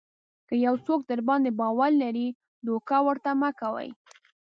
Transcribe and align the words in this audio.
که 0.47 0.55
یو 0.65 0.75
څوک 0.85 0.99
درباندې 1.09 1.51
باور 1.59 1.91
لري 2.03 2.27
دوکه 2.65 2.97
ورته 3.07 3.29
مه 3.41 3.49
کوئ. 3.59 3.89